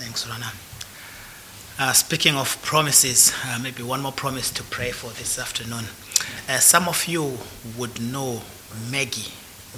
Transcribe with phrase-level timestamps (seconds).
[0.00, 0.50] Thanks, Rana.
[1.78, 5.84] Uh, speaking of promises, uh, maybe one more promise to pray for this afternoon.
[6.48, 7.36] Uh, some of you
[7.76, 8.40] would know
[8.90, 9.30] Maggie,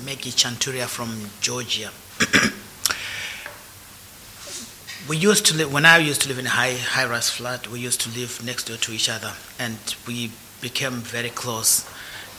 [0.04, 1.90] Maggie Chanturia from Georgia.
[5.08, 7.80] we used to live, when I used to live in a high, high-rise flat, we
[7.80, 9.76] used to live next door to each other, and
[10.06, 10.30] we
[10.60, 11.84] became very close.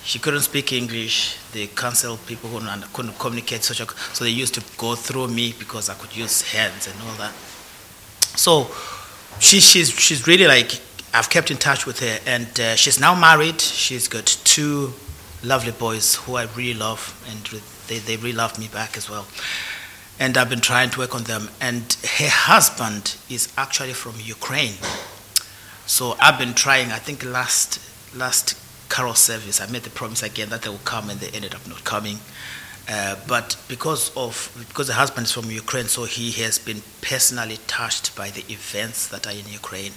[0.05, 1.37] She couldn't speak English.
[1.51, 2.61] The council people who
[2.93, 6.95] couldn't communicate, so they used to go through me because I could use hands and
[7.01, 7.33] all that.
[8.35, 8.69] So
[9.39, 10.79] she, she's, she's really like,
[11.13, 13.61] I've kept in touch with her, and uh, she's now married.
[13.61, 14.93] She's got two
[15.43, 19.27] lovely boys who I really love, and they, they really love me back as well.
[20.19, 21.49] And I've been trying to work on them.
[21.59, 24.75] And her husband is actually from Ukraine.
[25.85, 27.79] So I've been trying, I think last,
[28.15, 28.57] last
[28.89, 31.67] carol service, I made the promise again that they will come, and they ended up
[31.67, 32.19] not coming.
[32.89, 37.57] Uh, but because of because the husband is from Ukraine, so he has been personally
[37.65, 39.93] touched by the events that are in Ukraine.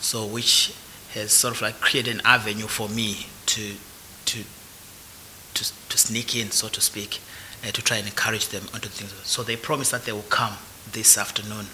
[0.00, 0.74] So which
[1.14, 3.74] has sort of like created an avenue for me to
[4.26, 4.44] to
[5.54, 7.20] to, to sneak in, so to speak,
[7.62, 9.14] uh, to try and encourage them onto things.
[9.24, 10.54] So they promised that they will come
[10.92, 11.66] this afternoon.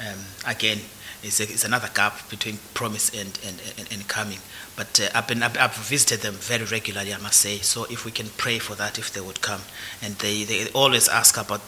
[0.00, 0.78] Um, again,
[1.22, 4.38] it's, a, it's, another gap between promise and, and, and, and coming.
[4.76, 7.58] But uh, I've, been, I've, I've, visited them very regularly, I must say.
[7.58, 9.60] So if we can pray for that, if they would come.
[10.02, 11.60] And they, they always ask about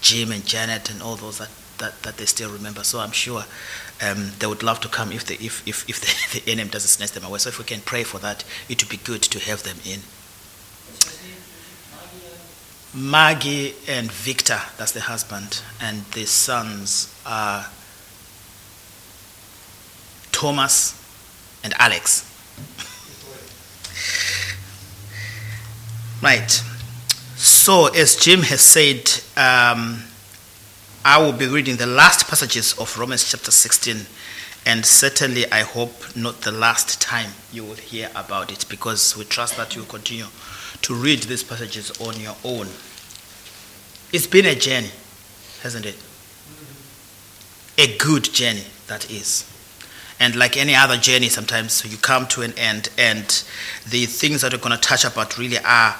[0.00, 2.84] Jim and Janet and all those that, that, that they still remember.
[2.84, 3.44] So I'm sure
[4.00, 6.00] um, they would love to come if, they, if, if, if
[6.32, 7.38] the, the NM doesn't snatch them away.
[7.38, 10.00] So if we can pray for that, it would be good to have them in.
[12.92, 17.66] Maggie and Victor, that's the husband, and the sons are
[20.40, 20.94] Thomas
[21.62, 22.24] and Alex.
[26.22, 26.50] Right.
[27.36, 30.02] So, as Jim has said, um,
[31.04, 34.06] I will be reading the last passages of Romans chapter 16,
[34.64, 39.24] and certainly I hope not the last time you will hear about it because we
[39.24, 40.24] trust that you will continue
[40.80, 42.66] to read these passages on your own.
[44.10, 44.90] It's been a journey,
[45.62, 46.02] hasn't it?
[47.76, 49.49] A good journey, that is.
[50.20, 53.26] And like any other journey, sometimes you come to an end, and
[53.88, 55.96] the things that we're going to touch about really are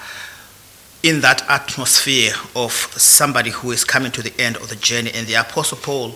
[1.02, 5.10] in that atmosphere of somebody who is coming to the end of the journey.
[5.14, 6.14] And the Apostle Paul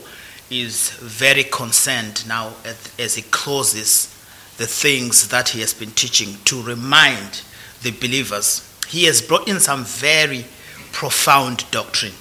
[0.51, 2.53] is very concerned now
[2.99, 4.15] as he closes
[4.59, 7.43] the things that he has been teaching to remind
[7.83, 8.71] the believers.
[8.87, 10.45] He has brought in some very
[10.93, 12.13] profound doctrine,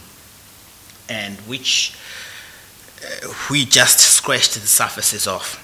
[1.09, 1.93] and which
[3.03, 5.59] uh, we just scratched the surfaces of.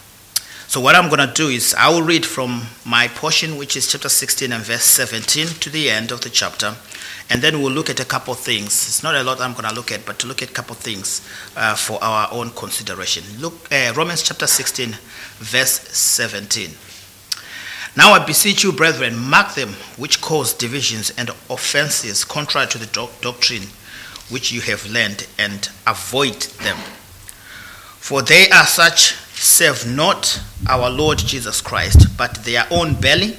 [0.70, 3.92] So, what I'm going to do is I will read from my portion, which is
[3.92, 6.76] chapter 16 and verse 17, to the end of the chapter.
[7.28, 8.68] And then we'll look at a couple of things.
[8.68, 10.74] It's not a lot I'm going to look at, but to look at a couple
[10.74, 11.28] of things
[11.58, 13.24] uh, for our own consideration.
[13.40, 14.90] Look, uh, Romans chapter 16,
[15.40, 16.70] verse 17.
[17.98, 22.86] Now I beseech you, brethren, mark them which cause divisions and offenses contrary to the
[22.86, 23.64] doc- doctrine
[24.30, 26.78] which you have learned, and avoid them.
[27.98, 33.38] For they are such serve not our Lord Jesus Christ, but their own belly,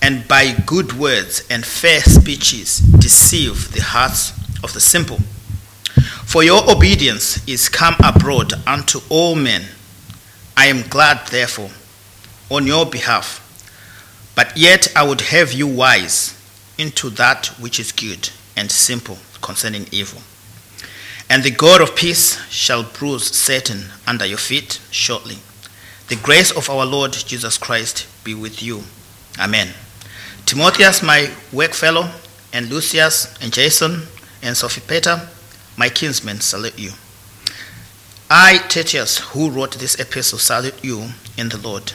[0.00, 5.18] and by good words and fair speeches deceive the hearts of the simple.
[6.24, 9.64] For your obedience is come abroad unto all men.
[10.56, 11.70] I am glad, therefore,
[12.50, 13.42] on your behalf.
[14.34, 16.34] But yet I would have you wise
[16.78, 20.20] into that which is good and simple concerning evil.
[21.28, 25.38] And the God of peace shall bruise Satan under your feet shortly.
[26.08, 28.84] The grace of our Lord Jesus Christ be with you.
[29.40, 29.74] Amen.
[30.46, 32.12] Timotheus, my workfellow,
[32.52, 34.02] and Lucius, and Jason,
[34.40, 35.28] and Sosipater,
[35.76, 36.92] my kinsmen, salute you.
[38.30, 41.92] I, Tertius, who wrote this epistle, salute you in the Lord.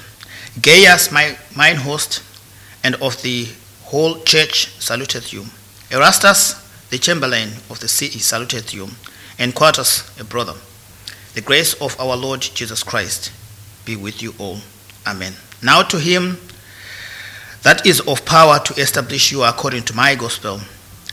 [0.62, 2.22] Gaius, my mine host,
[2.84, 3.47] and of the
[3.84, 5.46] whole church, saluteth you.
[5.90, 6.56] Erastus,
[6.90, 8.90] the chamberlain of the city, saluteth you
[9.41, 10.53] and Quartus, a brother.
[11.34, 13.32] The grace of our Lord Jesus Christ
[13.85, 14.59] be with you all.
[15.08, 15.34] Amen.
[15.64, 16.38] Now to him
[17.64, 20.61] that is of power to establish you according to my gospel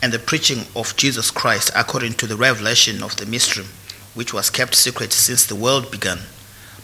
[0.03, 3.65] and the preaching of Jesus Christ according to the revelation of the mystery
[4.13, 6.19] which was kept secret since the world began,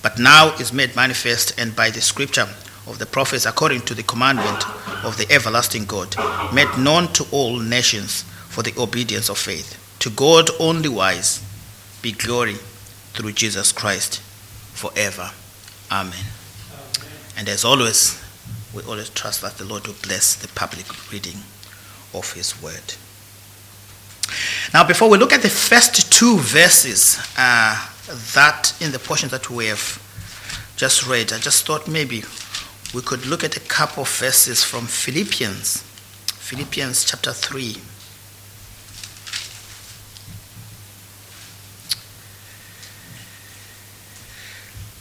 [0.02, 2.48] but now is made manifest and by the scripture
[2.86, 4.64] of the prophets according to the commandment
[5.04, 6.16] of the everlasting God,
[6.54, 9.83] made known to all nations for the obedience of faith.
[10.04, 11.42] To God only wise
[12.02, 12.56] be glory
[13.14, 14.20] through Jesus Christ
[14.74, 15.30] forever.
[15.90, 16.12] Amen.
[16.12, 17.10] Amen.
[17.38, 18.22] And as always,
[18.74, 21.38] we always trust that the Lord will bless the public reading
[22.12, 22.96] of His word.
[24.74, 27.88] Now, before we look at the first two verses uh,
[28.34, 30.02] that in the portion that we have
[30.76, 32.24] just read, I just thought maybe
[32.92, 37.76] we could look at a couple of verses from Philippians, Philippians chapter 3.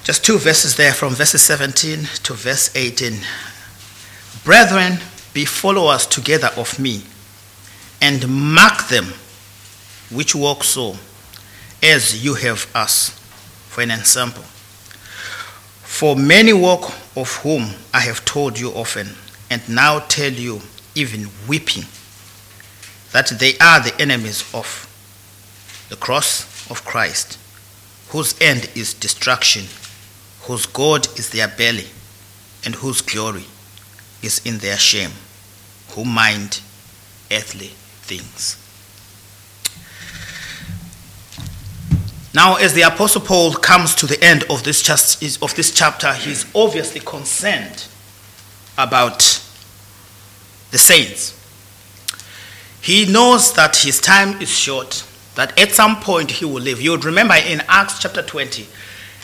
[0.03, 3.19] Just two verses there from verses 17 to verse 18.
[4.43, 4.99] Brethren,
[5.33, 7.03] be followers together of me,
[8.01, 9.05] and mark them
[10.11, 10.97] which walk so,
[11.81, 13.11] as you have us
[13.69, 14.43] for an example.
[15.83, 19.07] For many walk of whom I have told you often,
[19.49, 20.59] and now tell you,
[20.95, 21.85] even weeping,
[23.13, 24.89] that they are the enemies of
[25.87, 27.39] the cross of Christ,
[28.09, 29.63] whose end is destruction
[30.43, 31.87] whose God is their belly,
[32.65, 33.45] and whose glory
[34.21, 35.11] is in their shame,
[35.91, 36.61] who mind
[37.31, 38.59] earthly things.
[42.33, 46.11] Now, as the Apostle Paul comes to the end of this, just, of this chapter,
[46.13, 47.87] he's obviously concerned
[48.77, 49.19] about
[50.71, 51.39] the saints.
[52.81, 55.05] He knows that his time is short,
[55.35, 56.81] that at some point he will leave.
[56.81, 58.67] You would remember in Acts chapter 20,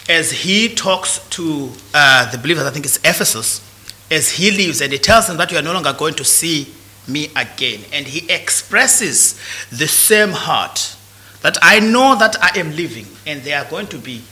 [0.09, 3.61] as he talks to uh, the believers, I think it's Ephesus,
[4.09, 6.73] as he leaves, and he tells them that you are no longer going to see
[7.07, 7.81] me again.
[7.93, 9.39] And he expresses
[9.69, 10.95] the same heart
[11.43, 14.23] that I know that I am leaving, and there are going to be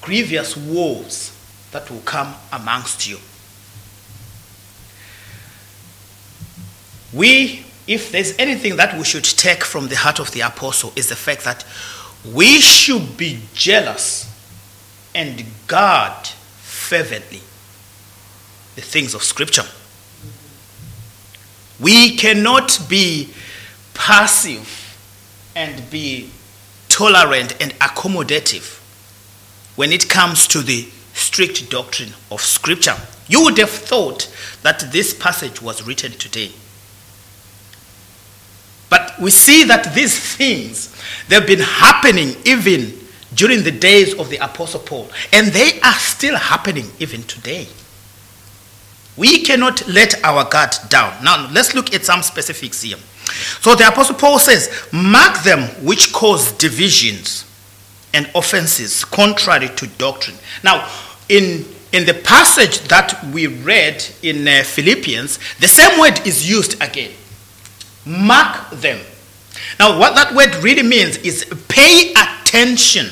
[0.00, 1.36] grievous woes
[1.72, 3.18] that will come amongst you.
[7.12, 11.08] We, if there's anything that we should take from the heart of the apostle, is
[11.08, 11.64] the fact that
[12.32, 14.28] we should be jealous
[15.18, 16.28] and guard
[16.58, 17.40] fervently
[18.76, 19.64] the things of Scripture.
[21.80, 23.30] We cannot be
[23.94, 24.96] passive
[25.56, 26.30] and be
[26.88, 28.78] tolerant and accommodative
[29.74, 32.94] when it comes to the strict doctrine of Scripture.
[33.26, 34.32] You would have thought
[34.62, 36.52] that this passage was written today.
[38.88, 40.94] But we see that these things,
[41.26, 46.36] they've been happening even during the days of the Apostle Paul, and they are still
[46.36, 47.66] happening even today.
[49.16, 51.24] We cannot let our guard down.
[51.24, 52.96] Now, let's look at some specifics here.
[53.60, 57.44] So, the Apostle Paul says, Mark them which cause divisions
[58.14, 60.36] and offenses contrary to doctrine.
[60.62, 60.88] Now,
[61.28, 66.80] in, in the passage that we read in uh, Philippians, the same word is used
[66.80, 67.12] again.
[68.06, 69.00] Mark them.
[69.78, 73.10] Now, what that word really means is pay attention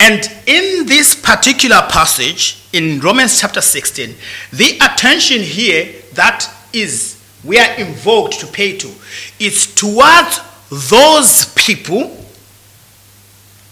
[0.00, 4.14] and in this particular passage in Romans chapter 16,
[4.52, 8.90] the attention here that is we are invoked to pay to
[9.38, 10.40] is towards
[10.90, 12.24] those people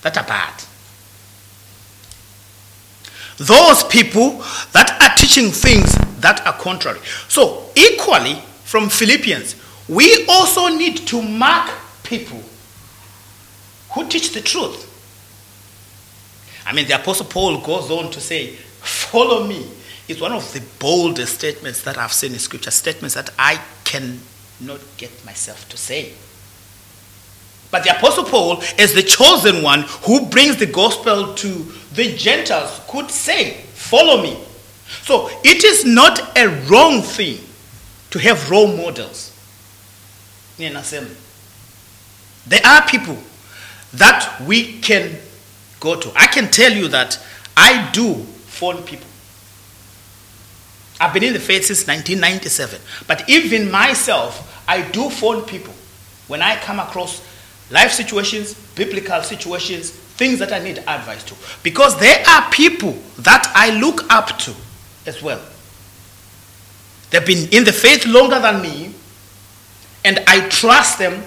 [0.03, 0.55] that are bad.
[3.37, 4.43] Those people
[4.73, 7.00] that are teaching things that are contrary.
[7.29, 9.56] So, equally from Philippians,
[9.88, 11.71] we also need to mark
[12.05, 12.41] people
[13.93, 14.84] who teach the truth.
[16.66, 19.66] I mean, the Apostle Paul goes on to say, Follow me.
[20.08, 24.81] It's one of the boldest statements that I've seen in Scripture, statements that I cannot
[24.99, 26.12] get myself to say.
[27.70, 31.49] But the Apostle Paul, as the chosen one who brings the gospel to
[31.94, 34.38] the Gentiles, could say, Follow me.
[35.02, 37.38] So it is not a wrong thing
[38.11, 39.33] to have role models
[40.59, 41.16] in an assembly.
[42.47, 43.18] There are people
[43.94, 45.18] that we can
[45.85, 46.11] go to.
[46.17, 47.21] I can tell you that
[47.57, 49.07] I do phone people.
[50.99, 52.81] I've been in the faith since 1997.
[53.07, 55.75] But even myself, I do phone people
[56.26, 57.23] when I come across
[57.71, 61.35] life situations, biblical situations, things that I need advice to.
[61.62, 64.55] Because there are people that I look up to
[65.07, 65.41] as well.
[67.11, 68.95] They've been in the faith longer than me,
[70.05, 71.23] and I trust them.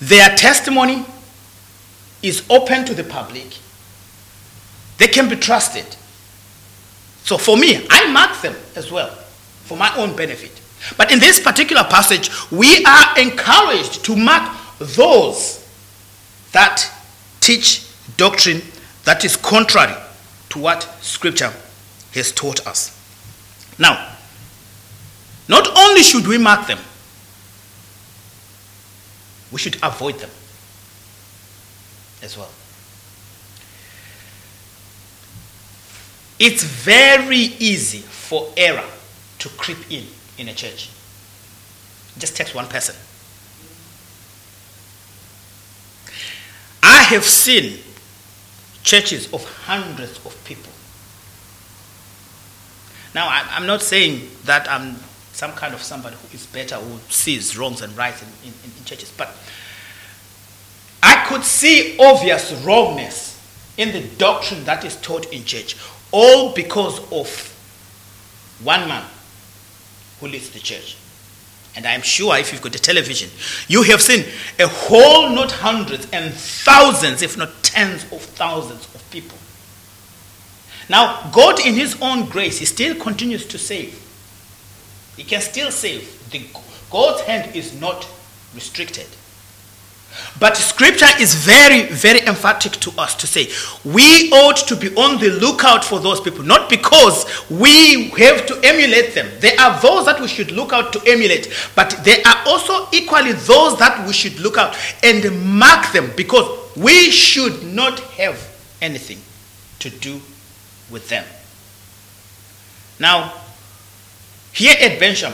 [0.00, 1.04] Their testimony
[2.22, 3.56] is open to the public,
[5.00, 5.86] they can be trusted.
[7.24, 9.08] So for me, I mark them as well
[9.64, 10.52] for my own benefit.
[10.98, 15.66] But in this particular passage, we are encouraged to mark those
[16.52, 16.86] that
[17.40, 17.86] teach
[18.18, 18.60] doctrine
[19.04, 19.96] that is contrary
[20.50, 21.52] to what Scripture
[22.12, 22.94] has taught us.
[23.78, 24.14] Now,
[25.48, 26.78] not only should we mark them,
[29.50, 30.30] we should avoid them
[32.22, 32.50] as well.
[36.40, 38.88] It's very easy for error
[39.40, 40.06] to creep in
[40.38, 40.88] in a church.
[42.16, 42.96] It just takes one person.
[46.82, 47.80] I have seen
[48.82, 50.72] churches of hundreds of people.
[53.14, 54.96] Now, I'm not saying that I'm
[55.32, 58.84] some kind of somebody who is better, who sees wrongs and rights in, in, in
[58.86, 59.36] churches, but
[61.02, 63.38] I could see obvious wrongness
[63.76, 65.76] in the doctrine that is taught in church,
[66.12, 67.28] all because of
[68.62, 69.04] one man
[70.20, 70.96] who leads the church.
[71.76, 73.30] And I'm sure if you've got a television,
[73.68, 74.24] you have seen
[74.58, 79.38] a whole, not hundreds and thousands, if not tens of thousands of people.
[80.88, 84.04] Now, God, in His own grace, He still continues to save.
[85.16, 86.28] He can still save.
[86.30, 86.44] The,
[86.90, 88.08] God's hand is not
[88.52, 89.06] restricted.
[90.38, 93.48] But scripture is very, very emphatic to us to say
[93.84, 98.60] we ought to be on the lookout for those people, not because we have to
[98.64, 99.28] emulate them.
[99.40, 103.32] There are those that we should look out to emulate, but there are also equally
[103.32, 108.38] those that we should look out and mark them because we should not have
[108.80, 109.18] anything
[109.80, 110.20] to do
[110.90, 111.24] with them.
[112.98, 113.32] Now,
[114.52, 115.32] here at Bensham,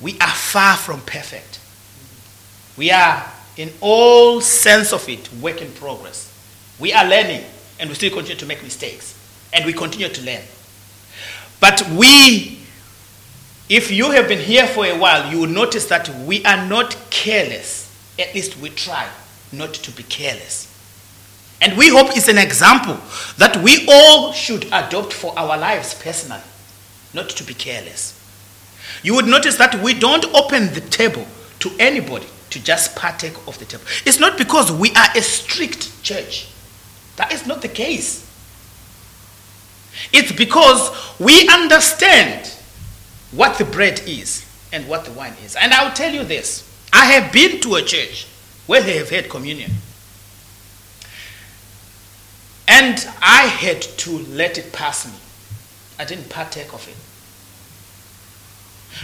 [0.00, 1.60] we are far from perfect.
[2.76, 6.30] We are, in all sense of it, work in progress.
[6.78, 7.44] We are learning,
[7.78, 9.18] and we still continue to make mistakes,
[9.52, 10.42] and we continue to learn.
[11.60, 12.58] But we,
[13.68, 16.96] if you have been here for a while, you will notice that we are not
[17.10, 17.90] careless.
[18.18, 19.08] At least we try
[19.52, 20.70] not to be careless.
[21.60, 22.98] And we hope it's an example
[23.38, 26.42] that we all should adopt for our lives personally,
[27.14, 28.20] not to be careless.
[29.02, 31.26] You would notice that we don't open the table
[31.60, 33.84] to anybody to just partake of the table.
[34.06, 36.48] It's not because we are a strict church.
[37.16, 38.22] That is not the case.
[40.12, 42.46] It's because we understand
[43.32, 45.56] what the bread is and what the wine is.
[45.56, 48.28] And I'll tell you this I have been to a church
[48.66, 49.72] where they have had communion.
[52.68, 55.18] And I had to let it pass me.
[55.98, 56.96] I didn't partake of it.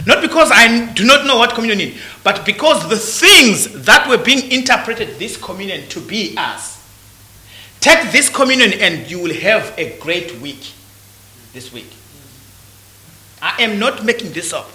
[0.06, 4.18] Not because I do not know what communion is, but because the things that were
[4.18, 6.78] being interpreted this communion to be as.
[7.80, 10.72] Take this communion and you will have a great week
[11.52, 11.92] this week.
[13.42, 14.70] I am not making this up.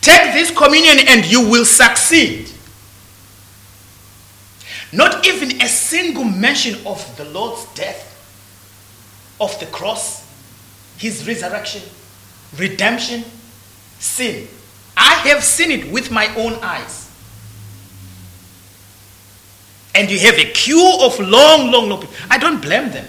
[0.00, 2.50] Take this communion and you will succeed.
[4.92, 8.06] Not even a single mention of the Lord's death,
[9.40, 10.26] of the cross,
[10.98, 11.82] his resurrection,
[12.56, 13.24] redemption,
[13.98, 14.48] sin.
[14.96, 17.10] I have seen it with my own eyes.
[19.94, 22.14] And you have a queue of long, long, long people.
[22.30, 23.06] I don't blame them.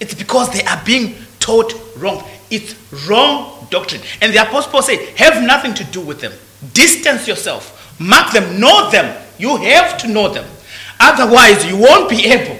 [0.00, 2.24] It's because they are being taught wrong.
[2.50, 2.74] It's
[3.06, 4.00] wrong doctrine.
[4.20, 6.32] And the Apostle Paul said, have nothing to do with them.
[6.72, 7.98] Distance yourself.
[8.00, 8.58] Mark them.
[8.58, 9.22] Know them.
[9.38, 10.48] You have to know them.
[10.98, 12.59] Otherwise, you won't be able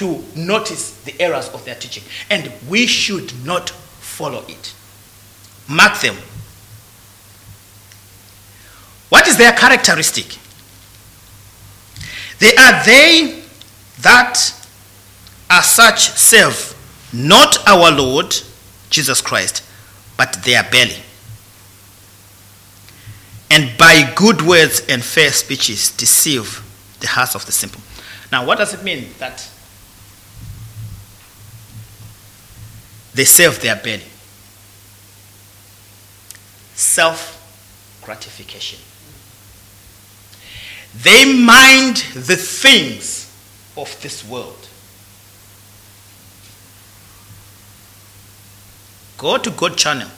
[0.00, 2.02] to notice the errors of their teaching.
[2.30, 4.74] And we should not follow it.
[5.68, 6.16] Mark them.
[9.10, 10.38] What is their characteristic?
[12.38, 13.42] They are they
[14.00, 14.54] that
[15.50, 16.74] are such serve
[17.12, 18.34] not our Lord
[18.88, 19.62] Jesus Christ,
[20.16, 20.96] but their belly.
[23.50, 26.64] And by good words and fair speeches deceive
[27.00, 27.82] the hearts of the simple.
[28.32, 29.46] Now, what does it mean that
[33.20, 34.02] they serve their belly?
[36.74, 37.36] Self
[38.00, 38.78] gratification.
[41.02, 43.30] They mind the things
[43.76, 44.66] of this world.
[49.18, 50.08] Go to God channel.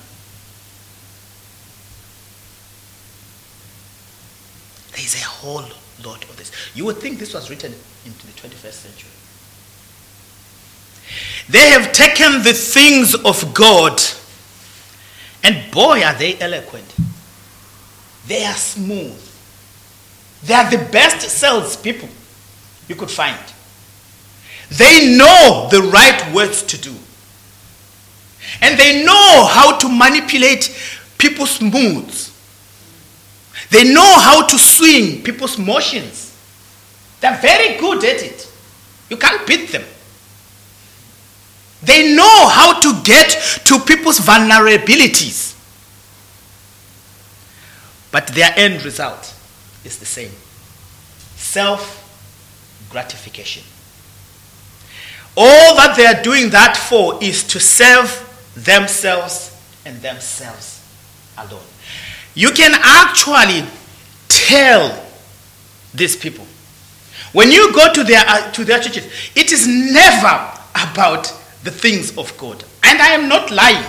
[4.92, 5.64] There is a whole
[6.04, 6.52] lot of this.
[6.76, 7.74] You would think this was written
[8.06, 9.10] into the 21st century.
[11.48, 14.00] They have taken the things of God,
[15.42, 16.94] and boy, are they eloquent.
[18.26, 19.18] They are smooth.
[20.44, 22.08] They are the best salespeople
[22.88, 23.38] you could find.
[24.70, 26.94] They know the right words to do.
[28.60, 30.74] And they know how to manipulate
[31.18, 32.30] people's moods.
[33.70, 36.36] They know how to swing people's motions.
[37.20, 38.50] They're very good at it.
[39.08, 39.84] You can't beat them.
[41.82, 43.30] They know how to get
[43.66, 45.52] to people's vulnerabilities.
[48.10, 49.34] But their end result
[49.84, 50.30] is the same
[51.36, 51.98] self
[52.90, 53.64] gratification.
[55.36, 60.86] All that they are doing that for is to serve themselves and themselves
[61.38, 61.64] alone.
[62.34, 63.66] You can actually
[64.28, 65.04] tell
[65.94, 66.46] these people.
[67.32, 71.32] When you go to their, uh, to their churches, it is never about
[71.64, 72.64] the things of God.
[72.82, 73.84] And I am not lying.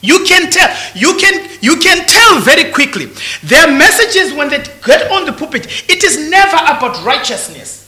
[0.00, 0.76] You can tell.
[0.94, 3.06] You can, you can tell very quickly.
[3.44, 7.78] Their messages, when they get on the pulpit, it is never about righteousness.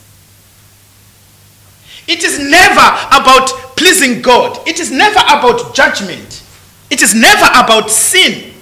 [2.06, 4.66] It is never about pleasing God.
[4.68, 6.42] It is never about judgment.
[6.90, 8.52] It is never about sin.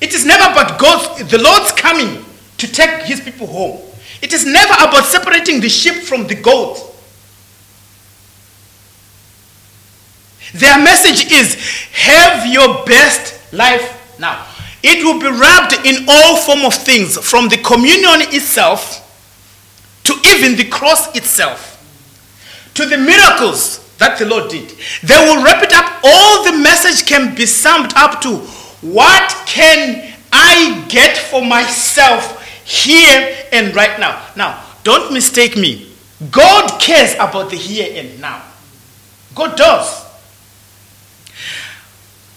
[0.00, 2.24] It is never about God's, the Lord's coming
[2.58, 3.80] to take his people home.
[4.22, 6.78] It is never about separating the sheep from the goat.
[10.54, 11.54] Their message is
[11.92, 14.46] have your best life now.
[14.82, 19.02] It will be wrapped in all form of things from the communion itself
[20.04, 21.72] to even the cross itself
[22.74, 24.68] to the miracles that the Lord did.
[25.02, 26.00] They will wrap it up.
[26.04, 28.36] All the message can be summed up to
[28.82, 34.22] what can I get for myself here and right now?
[34.36, 35.90] Now, don't mistake me.
[36.30, 38.42] God cares about the here and now.
[39.34, 40.05] God does.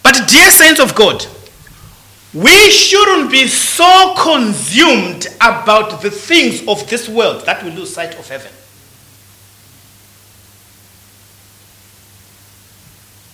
[0.10, 1.24] But, dear saints of God,
[2.34, 8.18] we shouldn't be so consumed about the things of this world that we lose sight
[8.18, 8.52] of heaven.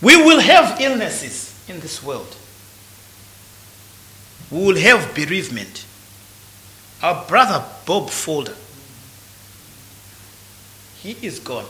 [0.01, 2.35] We will have illnesses in this world.
[4.51, 5.85] We will have bereavement.
[7.01, 8.55] Our brother Bob Folder,
[11.01, 11.67] he is gone,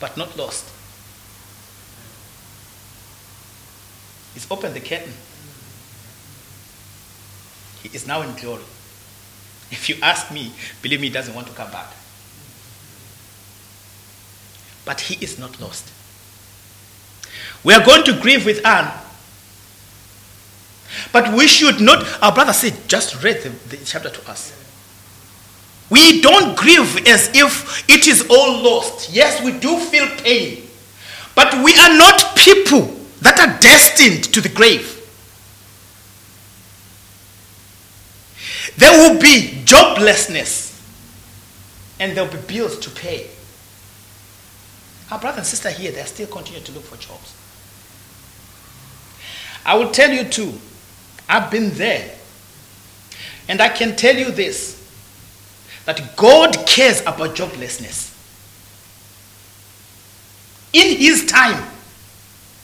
[0.00, 0.66] but not lost.
[4.38, 5.12] He's opened the curtain.
[7.82, 8.62] He is now in glory.
[9.72, 11.88] If you ask me, believe me, he doesn't want to come back.
[14.84, 15.92] But he is not lost.
[17.64, 18.92] We are going to grieve with Anne.
[21.12, 24.54] But we should not, our brother said, just read the, the chapter to us.
[25.90, 29.12] We don't grieve as if it is all lost.
[29.12, 30.62] Yes, we do feel pain.
[31.34, 34.94] But we are not people that are destined to the grave.
[38.76, 40.68] There will be joblessness
[41.98, 43.28] and there will be bills to pay.
[45.10, 47.34] Our brother and sister here, they still continue to look for jobs.
[49.64, 50.54] I will tell you too,
[51.28, 52.14] I've been there.
[53.48, 54.76] And I can tell you this
[55.86, 58.14] that God cares about joblessness.
[60.74, 61.66] In His time,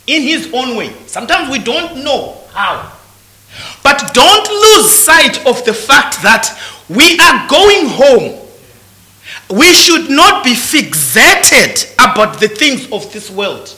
[0.06, 0.92] in His own way.
[1.06, 2.92] Sometimes we don't know how.
[3.82, 8.44] But don't lose sight of the fact that we are going home
[9.50, 13.74] we should not be fixated about the things of this world.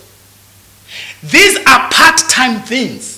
[1.23, 3.15] These are part time things.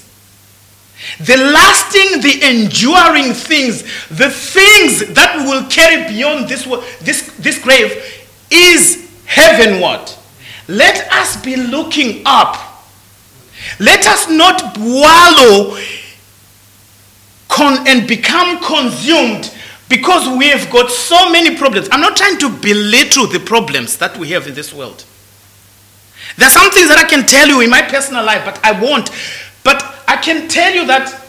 [1.20, 6.64] The lasting, the enduring things, the things that will carry beyond this,
[7.00, 10.10] this, this grave is heavenward.
[10.66, 12.56] Let us be looking up.
[13.78, 15.78] Let us not wallow
[17.48, 19.54] con- and become consumed
[19.88, 21.88] because we have got so many problems.
[21.90, 25.04] I'm not trying to belittle the problems that we have in this world.
[26.36, 28.78] There are some things that I can tell you in my personal life, but I
[28.80, 29.10] won't.
[29.64, 31.24] But I can tell you that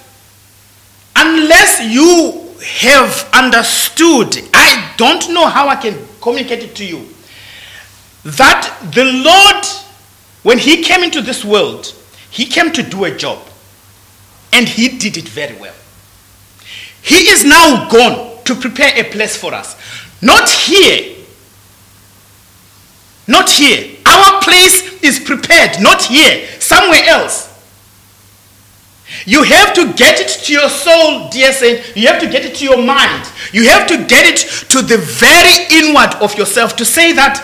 [1.16, 2.50] unless you
[2.82, 7.08] have understood, I don't know how I can communicate it to you,
[8.26, 9.66] that the Lord,
[10.44, 11.94] when He came into this world,
[12.32, 13.40] He came to do a job.
[14.52, 15.76] And He did it very well.
[17.02, 19.76] He is now gone to prepare a place for us.
[20.22, 21.16] Not here.
[23.28, 23.96] Not here.
[24.06, 27.48] Our place is prepared, not here, somewhere else.
[29.26, 31.96] You have to get it to your soul, dear saint.
[31.96, 33.28] You have to get it to your mind.
[33.52, 37.38] You have to get it to the very inward of yourself to say that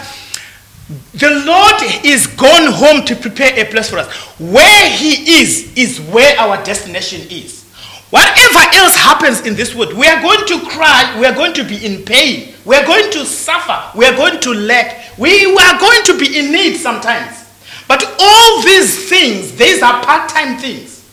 [1.16, 1.76] the Lord
[2.06, 4.14] is gone home to prepare a place for us.
[4.40, 7.64] Where He is, is where our destination is.
[8.10, 11.64] Whatever else happens in this world, we are going to cry, we are going to
[11.64, 15.80] be in pain, we are going to suffer, we are going to lack, we are
[15.80, 17.44] going to be in need sometimes.
[17.88, 21.04] But all these things, these are part time things.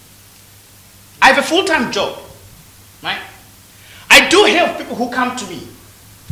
[1.21, 2.19] I have a full time job,
[3.03, 3.21] right?
[4.11, 5.67] I do help people who come to me,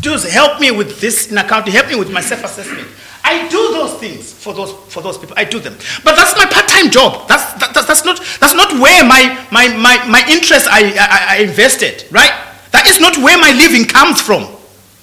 [0.00, 2.88] do help me with this in accounting, help me with my self assessment.
[3.30, 5.38] I do those things for those, for those people.
[5.38, 5.78] I do them.
[6.02, 7.28] But that's my part-time job.
[7.28, 11.46] That's, that, that's, not, that's not where my, my, my, my interest I, I, I
[11.46, 12.34] invested, right?
[12.72, 14.50] That is not where my living comes from.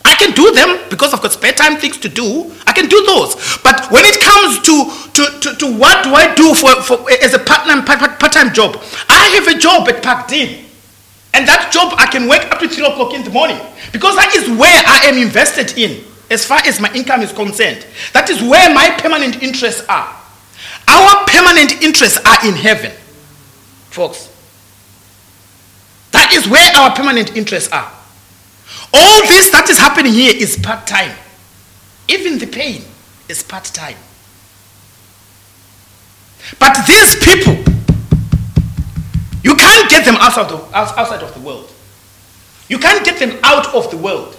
[0.04, 2.52] I can do them because I've got spare time things to do.
[2.68, 3.36] I can do those.
[3.64, 4.76] But when it comes to,
[5.16, 8.76] to, to, to what do I do for, for, as a part-time, part-time job,
[9.08, 10.68] I have a job at Parkdean.
[11.34, 13.60] And that job, I can work up to 3 o'clock in the morning
[13.94, 17.86] because that is where I am invested in as far as my income is concerned.
[18.14, 20.14] That is where my permanent interests are.
[20.88, 22.92] Our permanent interests are in heaven,
[23.90, 24.34] folks.
[26.12, 27.92] That is where our permanent interests are.
[28.94, 31.16] All this that is happening here is part time.
[32.08, 32.84] Even the pain
[33.28, 33.98] is part time.
[36.60, 37.56] But these people,
[39.44, 41.72] you can't get them outside of, outside of the world.
[42.70, 44.37] You can't get them out of the world.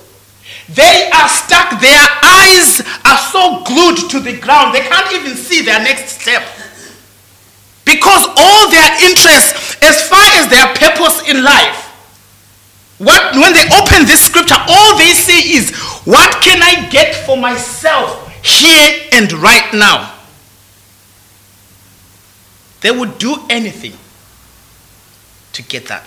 [0.69, 1.81] They are stuck.
[1.81, 6.43] Their eyes are so glued to the ground, they can't even see their next step.
[7.85, 11.87] Because all their interests, as far as their purpose in life,
[12.99, 17.37] what, when they open this scripture, all they see is, what can I get for
[17.37, 20.15] myself here and right now?
[22.81, 23.95] They would do anything
[25.53, 26.05] to get that.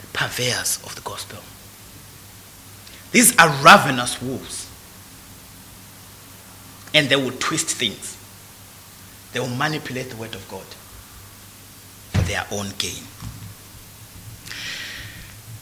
[0.00, 1.38] The purveyors of the gospel.
[3.12, 4.68] These are ravenous wolves.
[6.94, 8.16] And they will twist things.
[9.32, 10.64] They will manipulate the word of God
[12.12, 13.02] for their own gain.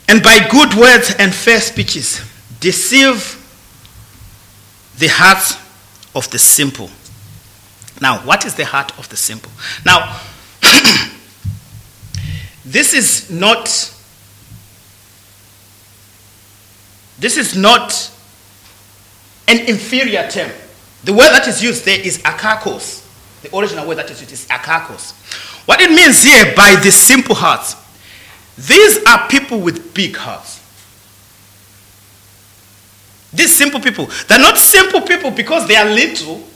[0.08, 2.20] And by good words and fair speeches,
[2.60, 3.40] deceive
[4.98, 5.56] the hearts
[6.14, 6.90] of the simple.
[8.00, 9.50] Now, what is the heart of the simple?
[9.84, 10.20] Now,
[12.64, 13.93] this is not
[17.24, 17.90] this is not
[19.48, 20.52] an inferior term.
[21.04, 23.00] The word that is used there is akakos.
[23.40, 25.12] The original word that is used is akakos.
[25.66, 27.76] What it means here by the simple hearts,
[28.58, 30.60] these are people with big hearts.
[33.32, 36.46] These simple people, they're not simple people because they are little,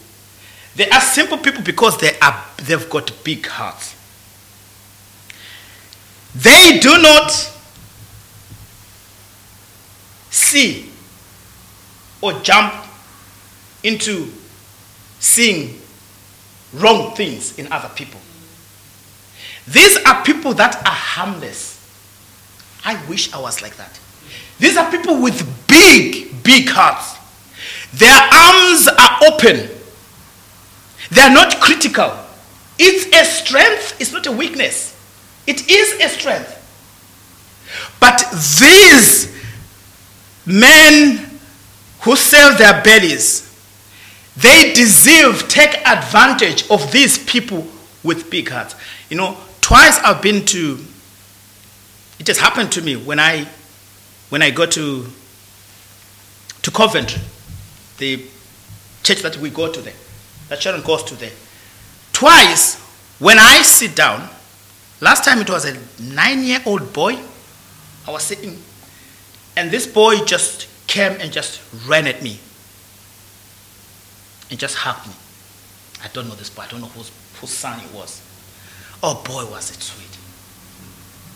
[0.77, 3.97] they are simple people because they are, they've got big hearts.
[6.35, 7.58] They do not
[10.51, 10.91] see
[12.21, 12.73] or jump
[13.83, 14.33] into
[15.21, 15.81] seeing
[16.75, 18.21] wrong things in other people.
[19.67, 21.77] These are people that are harmless.
[22.85, 23.99] I wish I was like that.
[24.59, 27.17] These are people with big, big hearts.
[27.93, 29.79] Their arms are open
[31.11, 32.13] they are not critical.
[32.79, 34.95] It's a strength, it's not a weakness.
[35.47, 36.55] It is a strength.
[38.01, 38.19] But
[38.61, 39.35] these
[40.49, 41.31] men
[42.01, 43.45] who sell their bellies,
[44.37, 47.67] they deserve, take advantage of these people
[48.03, 48.75] with big hearts.
[49.11, 50.79] You know, twice I've been to,
[52.19, 53.47] it just happened to me when I,
[54.31, 55.07] when I go to,
[56.63, 57.21] to Coventry,
[57.99, 58.25] the
[59.03, 59.95] church that we go to there
[60.49, 61.33] that Sharon goes to there.
[62.13, 62.81] Twice,
[63.19, 64.29] when I sit down,
[65.01, 67.19] last time it was a nine year old boy,
[68.07, 68.59] I was sitting,
[69.59, 72.39] and this boy just came and just ran at me
[74.51, 75.15] and just hugged me.
[76.01, 78.23] I don't know this boy, I don't know whose, whose son it was.
[79.03, 80.17] Oh boy, was it sweet.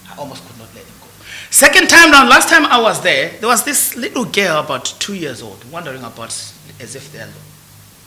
[0.08, 1.06] I almost could not let him go.
[1.50, 5.14] Second time round, last time I was there, there was this little girl about two
[5.14, 6.30] years old wandering about
[6.78, 7.28] as if they're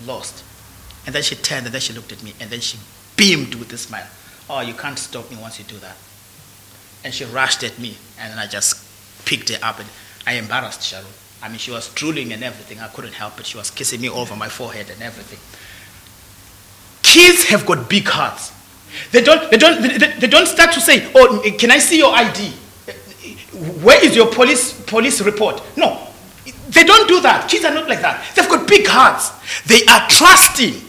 [0.06, 0.46] lost.
[1.06, 2.80] And then she turned and then she looked at me and then she
[3.18, 4.08] beamed with a smile.
[4.50, 5.98] Oh, you can't stop me once you do that.
[7.04, 8.82] And she rushed at me and then I just
[9.26, 9.90] picked her up and
[10.26, 11.06] I embarrassed Sharon.
[11.42, 12.80] I mean, she was drooling and everything.
[12.80, 13.46] I couldn't help it.
[13.46, 15.40] She was kissing me over my forehead and everything.
[17.04, 18.52] Kids have got big hearts.
[19.12, 22.14] They don't, they don't, they, they don't start to say, oh, can I see your
[22.16, 22.52] ID?
[23.84, 25.62] Where is your police, police report?
[25.78, 26.08] No,
[26.70, 27.50] they don't do that.
[27.50, 28.34] Kids are not like that.
[28.36, 29.32] They've got big hearts.
[29.66, 30.82] They are trusting.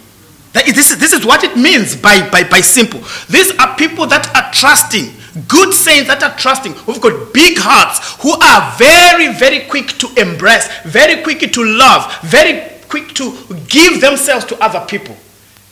[0.53, 3.01] This is, this is what it means by, by, by simple.
[3.29, 5.13] These are people that are trusting,
[5.49, 10.09] good saints that are trusting, who've got big hearts, who are very, very quick to
[10.21, 13.37] embrace, very quick to love, very quick to
[13.69, 15.17] give themselves to other people.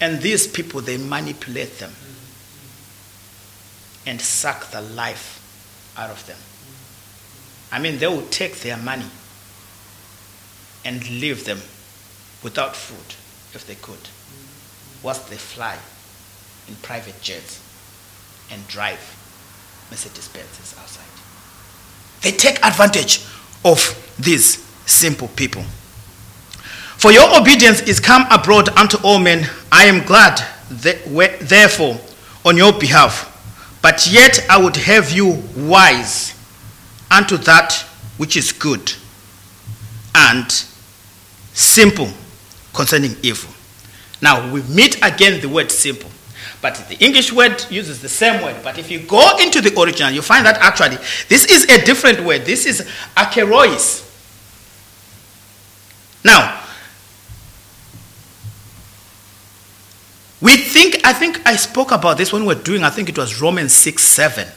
[0.01, 1.93] And these people, they manipulate them
[4.07, 5.41] and suck the life
[5.97, 6.39] out of them.
[7.73, 9.07] I mean, they will take their money
[10.85, 11.59] and leave them
[12.43, 13.17] without food
[13.55, 13.99] if they could
[15.03, 15.79] whilst they fly
[16.67, 17.61] in private jets
[18.51, 19.24] and drive
[19.91, 21.05] Mercedes Benzes outside.
[22.23, 23.25] They take advantage
[23.65, 23.79] of
[24.19, 25.63] these simple people.
[26.97, 29.49] For your obedience is come abroad unto all men.
[29.71, 32.01] I am glad, therefore,
[32.45, 33.31] on your behalf.
[33.83, 36.35] But yet I would have you wise
[37.11, 37.75] unto that
[38.17, 38.93] which is good
[40.15, 40.51] and
[41.53, 42.09] simple
[42.73, 43.53] concerning evil.
[44.23, 46.11] Now, we meet again the word simple.
[46.65, 48.57] But the English word uses the same word.
[48.63, 50.97] But if you go into the original, you find that actually
[51.29, 52.47] this is a different word.
[52.47, 54.01] This is akeraios.
[56.25, 56.59] Now,
[60.41, 63.19] we think, I think I spoke about this when we were doing, I think it
[63.19, 64.49] was Romans 6 7.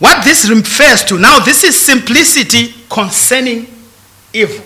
[0.00, 3.68] What this refers to now, this is simplicity concerning
[4.32, 4.65] evil.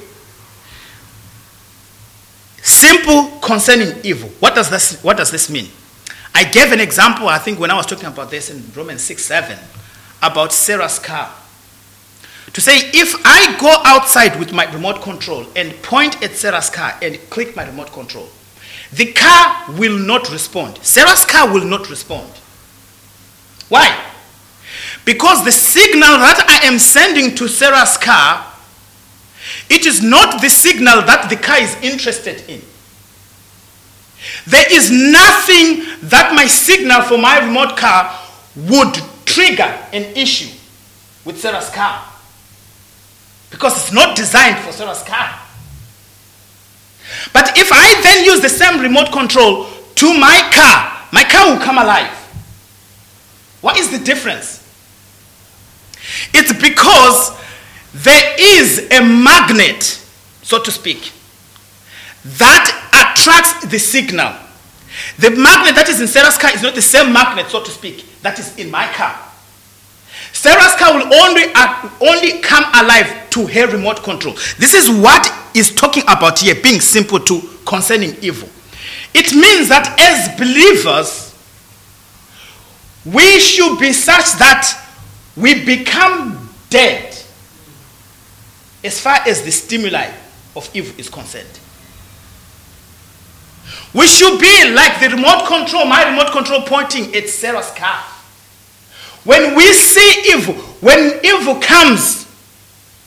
[2.63, 4.29] Simple concerning evil.
[4.41, 5.69] What does this, what does this mean?
[6.35, 9.25] I gave an example, I think, when I was talking about this in Romans 6
[9.25, 9.59] 7,
[10.23, 11.33] about Sarah's car.
[12.53, 16.99] To say, if I go outside with my remote control and point at Sarah's car
[17.01, 18.29] and click my remote control,
[18.93, 20.79] the car will not respond.
[20.79, 22.29] Sarah's car will not respond.
[23.69, 24.07] Why?
[25.05, 28.50] Because the signal that I am sending to Sarah's car,
[29.71, 32.61] it is not the signal that the car is interested in.
[34.47, 38.19] There is nothing that my signal for my remote car
[38.57, 40.55] would trigger an issue
[41.25, 42.05] with Sarah's car.
[43.51, 45.39] Because it's not designed for Sarah's car.
[47.33, 51.63] But if I then use the same remote control to my car, my car will
[51.63, 52.11] come alive.
[53.61, 54.59] What is the difference?
[56.33, 57.40] It's because
[57.93, 59.83] there is a magnet,
[60.43, 61.13] so to speak,
[62.25, 64.33] that attracts the signal.
[65.19, 68.05] The magnet that is in Sarah's car is not the same magnet, so to speak,
[68.23, 69.19] that is in my car.
[70.33, 74.35] Sarah's car will only, uh, only come alive to her remote control.
[74.59, 78.49] This is what is talking about here, being simple to concerning evil.
[79.15, 81.35] It means that as believers,
[83.05, 84.77] we should be such that
[85.37, 87.10] we become dead
[88.83, 90.11] as far as the stimuli
[90.57, 91.59] of evil is concerned.
[93.93, 98.03] We should be like the remote control, my remote control pointing at Sarah's car.
[99.25, 102.27] When we see evil, when evil comes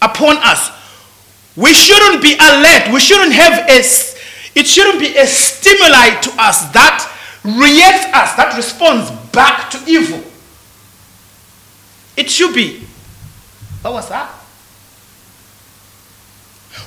[0.02, 0.72] upon us,
[1.56, 2.92] we shouldn't be alert.
[2.94, 7.10] We shouldn't have a, it shouldn't be a stimuli to us that
[7.44, 10.24] reacts us, that responds back to evil.
[12.16, 12.86] It should be,
[13.82, 14.43] what was that?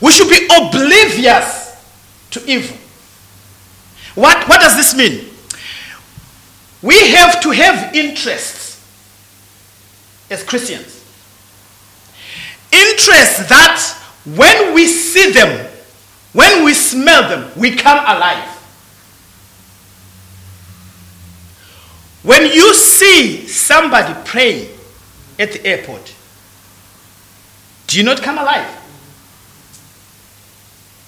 [0.01, 1.77] We should be oblivious
[2.31, 2.77] to evil.
[4.15, 5.29] What, what does this mean?
[6.83, 8.85] We have to have interests
[10.31, 11.03] as Christians.
[12.73, 15.67] Interests that when we see them,
[16.33, 18.49] when we smell them, we come alive.
[22.23, 24.69] When you see somebody praying
[25.39, 26.13] at the airport,
[27.87, 28.67] do you not come alive?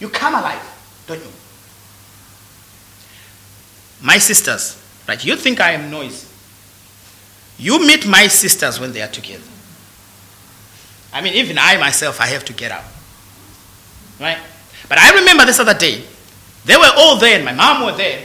[0.01, 0.63] You come alive,
[1.07, 1.31] don't you?
[4.01, 5.23] My sisters, right?
[5.25, 6.27] You think I am noisy.
[7.59, 9.43] You meet my sisters when they are together.
[11.13, 12.85] I mean, even I myself, I have to get up.
[14.21, 14.39] Right?
[14.89, 16.05] But I remember this other day,
[16.65, 18.25] they were all there, and my mom were there,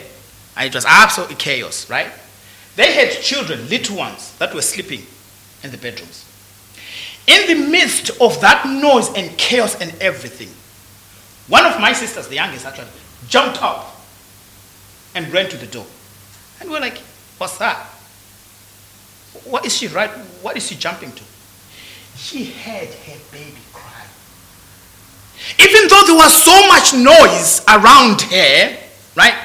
[0.55, 2.11] and it was absolutely chaos, right?
[2.75, 5.03] They had children, little ones, that were sleeping
[5.63, 6.29] in the bedrooms.
[7.25, 10.49] In the midst of that noise and chaos and everything,
[11.47, 12.87] one of my sisters, the youngest actually,
[13.27, 13.95] jumped up
[15.15, 15.85] and ran to the door.
[16.59, 16.97] And we're like,
[17.37, 17.77] what's that?
[19.45, 20.09] What is she right?
[20.41, 21.23] What is she jumping to?
[22.15, 24.05] She heard her baby cry.
[25.59, 28.77] Even though there was so much noise around her,
[29.15, 29.35] right?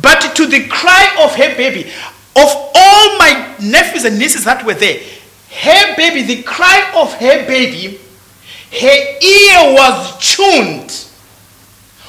[0.00, 1.90] But to the cry of her baby,
[2.36, 5.00] of all my nephews and nieces that were there,
[5.50, 8.00] her baby, the cry of her baby,
[8.72, 11.06] her ear was tuned,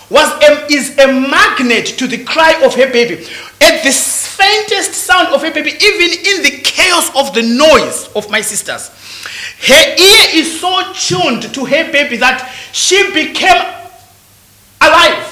[0.09, 3.25] was a, is a magnet to the cry of her baby.
[3.59, 8.29] At the faintest sound of her baby, even in the chaos of the noise of
[8.29, 8.89] my sisters,
[9.67, 13.61] her ear is so tuned to her baby that she became
[14.81, 15.29] alive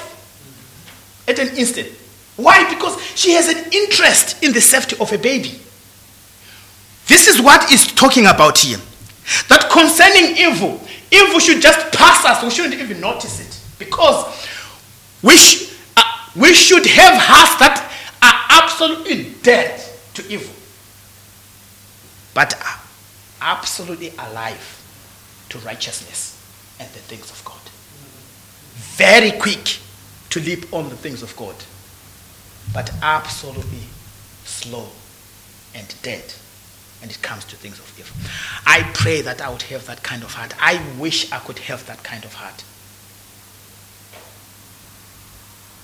[1.28, 1.90] at an instant.
[2.36, 2.68] Why?
[2.70, 5.60] Because she has an interest in the safety of a baby.
[7.08, 8.80] This is what is talking about here.
[9.50, 12.44] That concerning evil, evil should just pass us.
[12.44, 13.60] We shouldn't even notice it.
[13.78, 14.48] Because
[15.22, 16.04] we, sh- uh,
[16.36, 19.82] we should have hearts that are absolutely dead
[20.14, 20.54] to evil.
[22.34, 22.56] But
[23.42, 24.78] absolutely alive
[25.50, 26.38] to righteousness
[26.80, 27.60] and the things of God.
[28.96, 29.80] Very quick
[30.30, 31.56] to leap on the things of God,
[32.74, 33.84] but absolutely
[34.46, 34.88] slow
[35.76, 36.34] and dead
[37.02, 38.16] when it comes to things of evil.
[38.66, 40.54] I pray that I would have that kind of heart.
[40.60, 42.64] I wish I could have that kind of heart.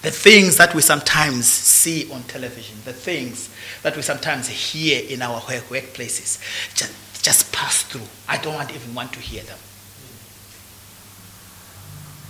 [0.03, 3.49] The things that we sometimes see on television, the things
[3.81, 6.39] that we sometimes hear in our work- workplaces,
[6.75, 8.07] just, just pass through.
[8.29, 9.57] I don't want, even want to hear them.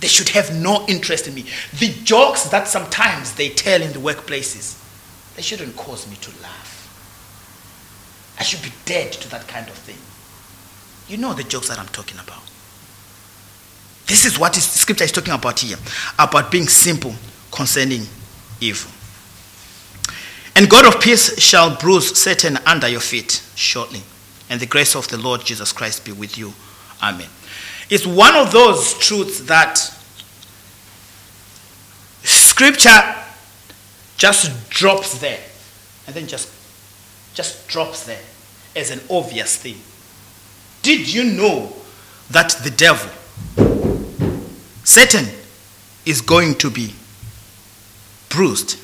[0.00, 1.44] They should have no interest in me.
[1.78, 4.82] The jokes that sometimes they tell in the workplaces,
[5.36, 6.77] they shouldn't cause me to laugh.
[8.38, 9.98] I should be dead to that kind of thing.
[11.08, 12.42] You know the jokes that I'm talking about.
[14.06, 15.76] This is what is, scripture is talking about here
[16.18, 17.14] about being simple
[17.50, 18.02] concerning
[18.60, 18.90] evil.
[20.56, 24.02] And God of peace shall bruise Satan under your feet shortly.
[24.50, 26.52] And the grace of the Lord Jesus Christ be with you.
[27.02, 27.28] Amen.
[27.90, 29.78] It's one of those truths that
[32.22, 33.14] scripture
[34.16, 35.40] just drops there
[36.06, 36.48] and then just
[37.34, 38.20] just drops there
[38.74, 39.76] as an obvious thing.
[40.82, 41.72] Did you know
[42.30, 43.10] that the devil,
[44.84, 45.26] Satan,
[46.06, 46.94] is going to be
[48.28, 48.78] bruised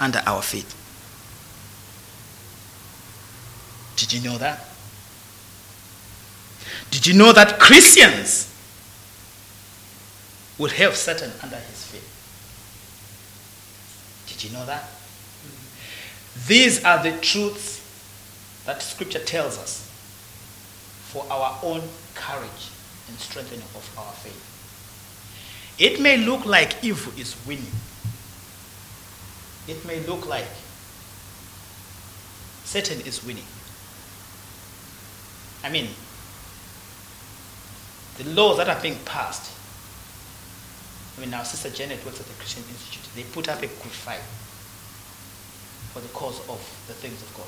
[0.00, 0.66] under our feet?
[3.96, 4.64] Did you know that?
[6.90, 8.52] Did you know that Christians
[10.58, 12.02] will have Satan under his feet?
[14.28, 14.88] Did you know that?
[16.44, 17.82] These are the truths
[18.66, 19.90] that Scripture tells us
[21.08, 21.82] for our own
[22.14, 22.70] courage
[23.08, 24.52] and strengthening of our faith.
[25.78, 27.72] It may look like evil is winning.
[29.66, 30.46] It may look like
[32.64, 33.44] Satan is winning.
[35.64, 35.88] I mean,
[38.18, 39.52] the laws that are being passed.
[41.16, 43.02] I mean, our Sister Janet works at the Christian Institute.
[43.14, 44.20] They put up a good fight
[45.96, 47.46] for the cause of the things of God.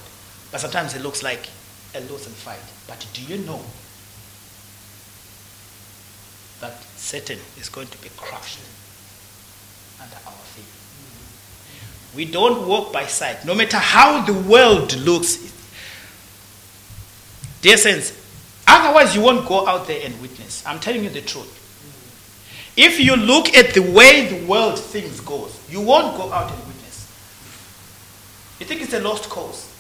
[0.51, 1.51] But sometimes it looks like
[1.95, 2.63] a losing fight.
[2.87, 3.61] But do you know
[6.61, 8.61] that Satan is going to be crushed
[10.01, 10.65] under our feet?
[12.17, 13.45] We don't walk by sight.
[13.45, 15.53] No matter how the world looks,
[17.61, 18.19] dear saints,
[18.67, 20.65] otherwise you won't go out there and witness.
[20.65, 21.55] I'm telling you the truth.
[22.79, 26.68] If you look at the way the world things goes, you won't go out and.
[28.59, 29.73] You think it's a lost cause.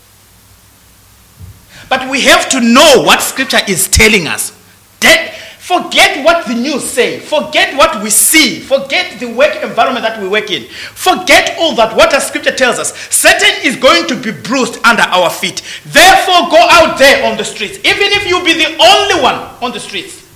[1.88, 4.53] But we have to know what scripture is telling us.
[5.01, 7.19] That forget what the news say.
[7.19, 8.61] Forget what we see.
[8.61, 10.64] Forget the work environment that we work in.
[10.69, 11.97] Forget all that.
[11.97, 12.97] What the scripture tells us.
[13.14, 15.62] Satan is going to be bruised under our feet.
[15.87, 17.79] Therefore, go out there on the streets.
[17.79, 20.27] Even if you be the only one on the streets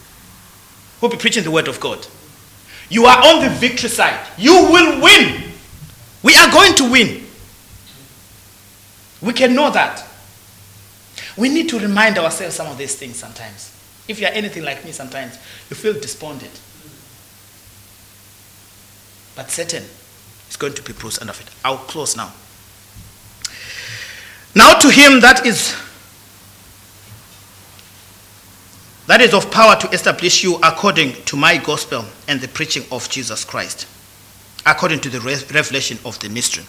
[1.01, 2.07] who'll be preaching the word of God.
[2.89, 4.27] You are on the victory side.
[4.39, 5.43] You will win.
[6.23, 7.22] We are going to win.
[9.23, 10.05] We can know that.
[11.37, 13.75] We need to remind ourselves some of these things sometimes.
[14.09, 15.39] If you are anything like me, sometimes
[15.71, 16.61] you feel despondent.
[19.35, 19.85] But Satan
[20.51, 21.51] is going to be under it.
[21.65, 22.33] I'll close now.
[24.55, 25.75] Now to him that is
[29.07, 33.09] that is of power to establish you according to my gospel and the preaching of
[33.09, 33.89] Jesus Christ,
[34.67, 35.21] according to the
[35.53, 36.65] revelation of the mystery.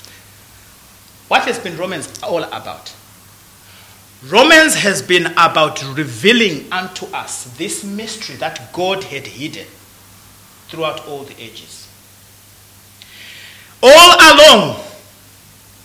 [1.27, 2.93] What has been Romans all about?
[4.25, 9.67] Romans has been about revealing unto us this mystery that God had hidden
[10.67, 11.89] throughout all the ages.
[13.81, 14.81] All along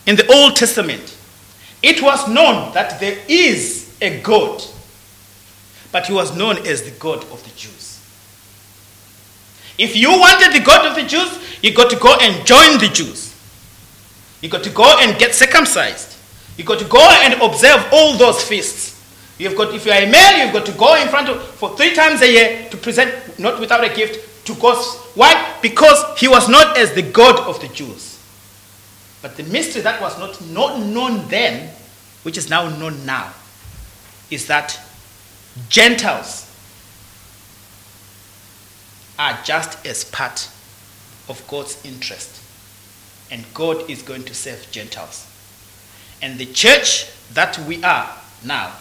[0.07, 1.17] in the Old Testament,
[1.83, 4.63] it was known that there is a God,
[5.91, 8.01] but he was known as the God of the Jews.
[9.79, 12.89] If you wanted the God of the Jews, you got to go and join the
[12.93, 13.28] Jews.
[14.41, 16.17] You got to go and get circumcised.
[16.57, 18.95] You got to go and observe all those feasts.
[19.39, 21.77] You've got, if you are a male, you've got to go in front of for
[21.77, 24.77] three times a year to present, not without a gift, to God.
[25.15, 25.57] Why?
[25.63, 28.19] Because he was not as the God of the Jews.
[29.23, 31.71] But the mystery that was not, not known then,
[32.23, 33.33] which is now known now,
[34.31, 34.79] is that
[35.69, 36.45] Gentiles
[39.19, 40.49] are just as part
[41.29, 42.43] of God's interest.
[43.31, 45.27] And God is going to save Gentiles.
[46.23, 48.11] And the church that we are
[48.45, 48.73] now,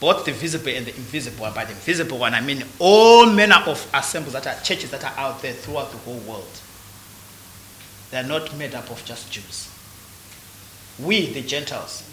[0.00, 3.62] both the visible and the invisible, and by the invisible one, I mean all manner
[3.66, 6.60] of assemblies that are churches that are out there throughout the whole world.
[8.10, 9.70] They are not made up of just Jews.
[10.98, 12.08] We, the Gentiles,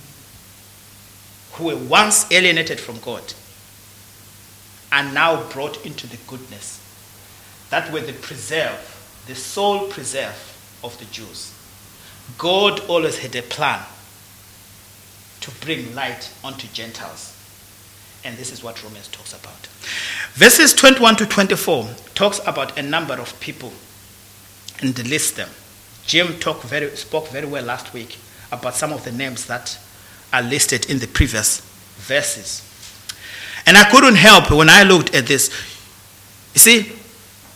[1.53, 3.33] who were once alienated from God,
[4.91, 6.81] are now brought into the goodness
[7.69, 11.51] that were the preserve, the sole preserve of the Jews.
[12.37, 13.81] God always had a plan
[15.41, 17.31] to bring light onto Gentiles.
[18.23, 19.67] And this is what Romans talks about.
[20.33, 23.71] Verses 21 to 24 talks about a number of people
[24.81, 25.49] and lists them.
[26.05, 26.27] Jim
[26.63, 28.17] very, spoke very well last week
[28.51, 29.77] about some of the names that
[30.33, 31.61] are listed in the previous
[31.97, 32.61] verses.
[33.65, 35.49] And I couldn't help when I looked at this.
[36.53, 36.91] You see,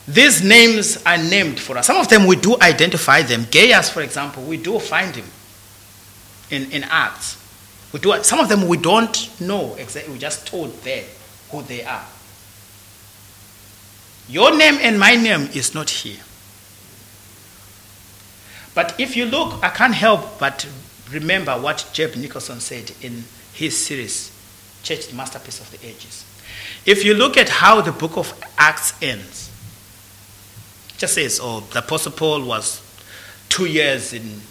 [0.09, 1.85] these names are named for us.
[1.85, 3.45] Some of them we do identify them.
[3.51, 5.25] Gaius, for example, we do find him
[6.49, 7.37] in, in Acts.
[7.93, 11.05] We do, some of them we don't know exactly, we just told there
[11.51, 12.05] who they are.
[14.27, 16.19] Your name and my name is not here.
[18.73, 20.67] But if you look, I can't help but
[21.11, 24.31] remember what Jeb Nicholson said in his series,
[24.81, 26.25] Church, the Masterpiece of the Ages.
[26.83, 29.48] If you look at how the book of Acts ends,
[30.99, 32.81] just says, oh, the Apostle Paul was
[33.47, 34.41] two years in,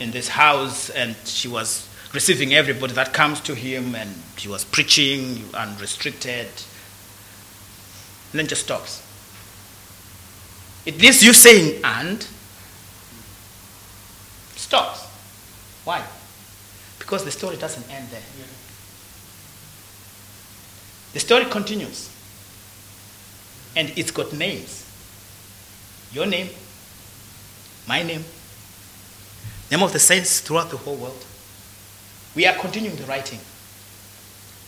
[0.00, 4.64] in this house and she was receiving everybody that comes to him and he was
[4.64, 6.48] preaching unrestricted.
[8.30, 9.04] And then just stops.
[10.84, 12.26] It leaves you saying, and
[14.56, 15.06] stops.
[15.84, 16.04] Why?
[16.98, 18.22] Because the story doesn't end there.
[18.38, 18.46] Yeah.
[21.12, 22.10] The story continues.
[23.76, 24.87] And it's got names.
[26.12, 26.48] Your name,
[27.86, 28.24] my name,
[29.70, 31.24] name of the saints throughout the whole world.
[32.34, 33.40] We are continuing the writing.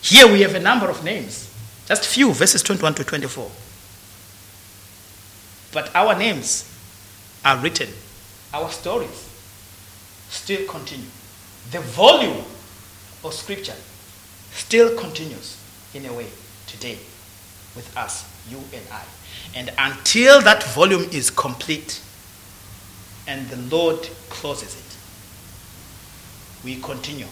[0.02, 1.52] Here we have a number of names,
[1.86, 3.50] just few, verses 21 to 24.
[5.72, 6.66] But our names
[7.44, 7.88] are written,
[8.52, 9.28] our stories
[10.28, 11.06] still continue.
[11.70, 12.44] The volume
[13.24, 13.76] of Scripture
[14.52, 15.56] still continues
[15.94, 16.26] in a way
[16.66, 16.98] today
[17.76, 19.04] with us, you and I.
[19.54, 22.00] And until that volume is complete
[23.26, 27.26] and the Lord closes it, we continue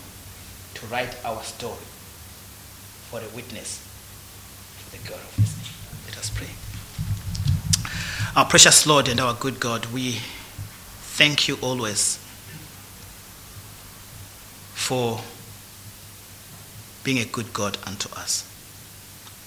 [0.75, 1.77] to write our story
[3.11, 3.85] for a witness
[4.81, 5.75] to the God of His name.
[6.07, 6.49] Let us pray.
[8.37, 10.21] Our precious Lord and our good God, we
[11.01, 12.19] thank you always
[14.75, 15.21] for
[17.03, 18.45] being a good God unto us.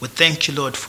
[0.02, 0.80] We thank you, Lord, for